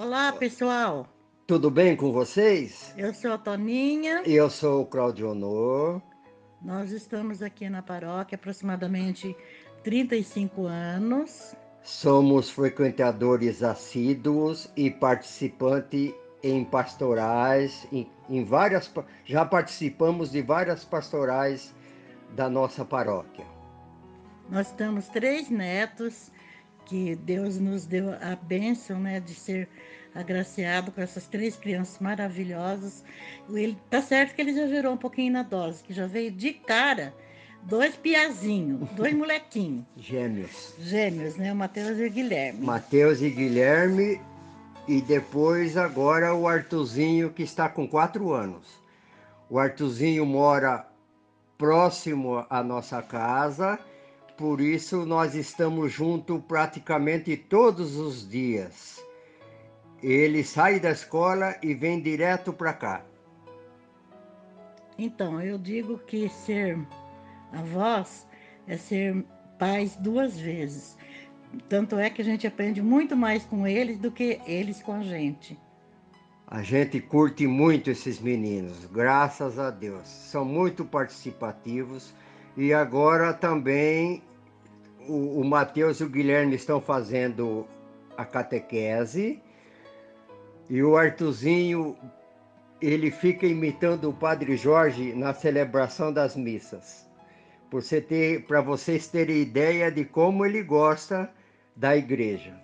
Olá, 0.00 0.30
pessoal. 0.30 1.08
Tudo 1.44 1.72
bem 1.72 1.96
com 1.96 2.12
vocês? 2.12 2.94
Eu 2.96 3.12
sou 3.12 3.32
a 3.32 3.38
Toninha. 3.38 4.22
E 4.24 4.32
eu 4.32 4.48
sou 4.48 4.82
o 4.82 4.86
Claudio 4.86 5.28
Honor. 5.28 6.00
Nós 6.62 6.92
estamos 6.92 7.42
aqui 7.42 7.68
na 7.68 7.82
paróquia 7.82 8.36
aproximadamente 8.36 9.36
35 9.82 10.66
anos. 10.66 11.52
Somos 11.82 12.48
frequentadores 12.48 13.60
assíduos 13.64 14.70
e 14.76 14.88
participantes 14.88 16.14
em 16.44 16.64
pastorais, 16.64 17.84
em, 17.90 18.08
em 18.30 18.44
várias 18.44 18.88
já 19.24 19.44
participamos 19.44 20.30
de 20.30 20.40
várias 20.42 20.84
pastorais 20.84 21.74
da 22.36 22.48
nossa 22.48 22.84
paróquia. 22.84 23.44
Nós 24.48 24.70
temos 24.70 25.08
três 25.08 25.50
netos 25.50 26.30
que 26.88 27.14
Deus 27.16 27.58
nos 27.58 27.86
deu 27.86 28.12
a 28.14 28.34
bênção, 28.34 28.98
né, 28.98 29.20
de 29.20 29.34
ser 29.34 29.68
agraciado 30.14 30.90
com 30.90 31.00
essas 31.00 31.26
três 31.26 31.56
crianças 31.56 31.98
maravilhosas. 32.00 33.04
Ele 33.50 33.76
tá 33.90 34.00
certo 34.00 34.34
que 34.34 34.40
ele 34.40 34.50
exagerou 34.50 34.94
um 34.94 34.96
pouquinho 34.96 35.32
na 35.32 35.42
dose, 35.42 35.84
que 35.84 35.92
já 35.92 36.06
veio 36.06 36.30
de 36.30 36.52
cara 36.52 37.14
dois 37.62 37.94
piazinhos, 37.94 38.88
dois 38.90 39.12
molequinhos. 39.14 39.84
Gêmeos. 39.96 40.74
Gêmeos, 40.80 41.36
né? 41.36 41.52
O 41.52 41.56
Matheus 41.56 41.98
e 41.98 42.06
o 42.06 42.10
Guilherme. 42.10 42.64
Matheus 42.64 43.20
e 43.20 43.30
Guilherme 43.30 44.20
e 44.88 45.02
depois 45.02 45.76
agora 45.76 46.34
o 46.34 46.48
Artuzinho 46.48 47.30
que 47.30 47.42
está 47.42 47.68
com 47.68 47.86
quatro 47.86 48.32
anos. 48.32 48.66
O 49.50 49.58
Artuzinho 49.58 50.24
mora 50.24 50.86
próximo 51.58 52.46
à 52.48 52.62
nossa 52.62 53.02
casa 53.02 53.78
por 54.38 54.60
isso 54.60 55.04
nós 55.04 55.34
estamos 55.34 55.92
juntos 55.92 56.40
praticamente 56.46 57.36
todos 57.36 57.96
os 57.96 58.26
dias. 58.26 59.04
Ele 60.00 60.44
sai 60.44 60.78
da 60.78 60.92
escola 60.92 61.56
e 61.60 61.74
vem 61.74 62.00
direto 62.00 62.52
para 62.52 62.72
cá. 62.72 63.04
Então, 64.96 65.42
eu 65.42 65.58
digo 65.58 65.98
que 65.98 66.28
ser 66.28 66.78
avós 67.52 68.28
é 68.68 68.76
ser 68.76 69.24
pais 69.58 69.96
duas 69.96 70.38
vezes. 70.38 70.96
Tanto 71.68 71.98
é 71.98 72.08
que 72.08 72.22
a 72.22 72.24
gente 72.24 72.46
aprende 72.46 72.80
muito 72.80 73.16
mais 73.16 73.44
com 73.44 73.66
eles 73.66 73.98
do 73.98 74.12
que 74.12 74.40
eles 74.46 74.80
com 74.80 74.92
a 74.92 75.02
gente. 75.02 75.58
A 76.46 76.62
gente 76.62 77.00
curte 77.00 77.44
muito 77.44 77.90
esses 77.90 78.20
meninos, 78.20 78.84
graças 78.86 79.58
a 79.58 79.70
Deus. 79.70 80.06
São 80.06 80.44
muito 80.44 80.84
participativos 80.84 82.14
e 82.58 82.74
agora 82.74 83.32
também 83.32 84.20
o, 85.06 85.40
o 85.40 85.44
Matheus 85.44 86.00
e 86.00 86.04
o 86.04 86.08
Guilherme 86.08 86.56
estão 86.56 86.80
fazendo 86.80 87.64
a 88.16 88.24
catequese 88.24 89.40
e 90.68 90.82
o 90.82 90.96
Artuzinho 90.96 91.96
ele 92.82 93.12
fica 93.12 93.46
imitando 93.46 94.10
o 94.10 94.12
Padre 94.12 94.56
Jorge 94.56 95.14
na 95.14 95.32
celebração 95.32 96.12
das 96.12 96.34
missas. 96.34 97.08
Você 97.70 98.00
ter, 98.00 98.44
para 98.44 98.60
vocês 98.60 99.06
terem 99.06 99.40
ideia 99.40 99.88
de 99.88 100.04
como 100.04 100.44
ele 100.44 100.62
gosta 100.62 101.30
da 101.76 101.96
igreja. 101.96 102.60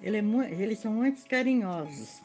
Ele 0.00 0.16
é, 0.16 0.52
eles 0.52 0.78
são 0.78 0.90
muito 0.90 1.22
carinhosos 1.28 2.22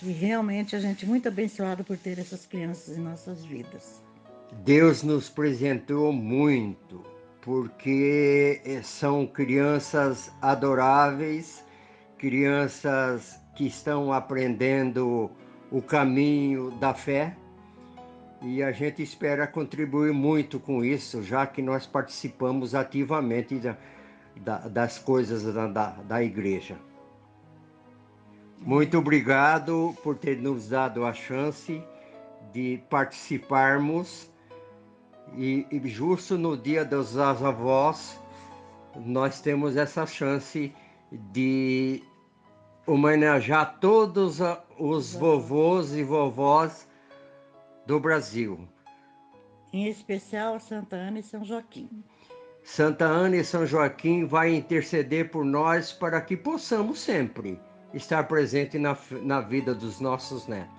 e 0.00 0.12
realmente 0.12 0.76
a 0.76 0.80
gente 0.80 1.04
é 1.04 1.08
muito 1.08 1.26
abençoado 1.26 1.82
por 1.82 1.96
ter 1.98 2.16
essas 2.16 2.46
crianças 2.46 2.96
em 2.96 3.00
nossas 3.00 3.44
vidas. 3.44 4.07
Deus 4.52 5.02
nos 5.02 5.28
presenteou 5.28 6.12
muito 6.12 7.04
porque 7.40 8.60
eh, 8.64 8.82
são 8.82 9.26
crianças 9.26 10.30
adoráveis, 10.42 11.64
crianças 12.18 13.40
que 13.54 13.66
estão 13.66 14.12
aprendendo 14.12 15.30
o 15.70 15.80
caminho 15.80 16.70
da 16.72 16.94
fé 16.94 17.36
e 18.42 18.62
a 18.62 18.70
gente 18.70 19.02
espera 19.02 19.46
contribuir 19.46 20.12
muito 20.12 20.60
com 20.60 20.84
isso, 20.84 21.22
já 21.22 21.46
que 21.46 21.60
nós 21.60 21.86
participamos 21.86 22.74
ativamente 22.74 23.56
da, 23.58 23.76
da, 24.36 24.58
das 24.68 24.98
coisas 24.98 25.42
da, 25.52 25.66
da, 25.66 25.90
da 25.90 26.22
igreja. 26.22 26.76
Muito 28.60 28.98
obrigado 28.98 29.94
por 30.02 30.16
ter 30.16 30.36
nos 30.36 30.68
dado 30.68 31.04
a 31.04 31.12
chance 31.12 31.82
de 32.52 32.80
participarmos 32.88 34.30
e, 35.36 35.66
e 35.70 35.88
justo 35.88 36.36
no 36.36 36.56
dia 36.56 36.84
dos 36.84 37.16
avós, 37.16 38.18
nós 38.96 39.40
temos 39.40 39.76
essa 39.76 40.06
chance 40.06 40.72
de 41.10 42.02
homenagear 42.86 43.78
todos 43.80 44.38
os 44.78 45.14
vovôs 45.14 45.94
e 45.94 46.02
vovós 46.02 46.88
do 47.86 48.00
Brasil. 48.00 48.68
Em 49.72 49.86
especial 49.88 50.58
Santa 50.58 50.96
Ana 50.96 51.18
e 51.18 51.22
São 51.22 51.44
Joaquim. 51.44 51.88
Santa 52.64 53.04
Ana 53.04 53.36
e 53.36 53.44
São 53.44 53.66
Joaquim 53.66 54.26
vai 54.26 54.54
interceder 54.54 55.30
por 55.30 55.44
nós 55.44 55.92
para 55.92 56.20
que 56.20 56.36
possamos 56.36 57.00
sempre 57.00 57.58
estar 57.94 58.24
presente 58.24 58.78
na, 58.78 58.96
na 59.22 59.40
vida 59.40 59.74
dos 59.74 60.00
nossos 60.00 60.46
netos. 60.46 60.77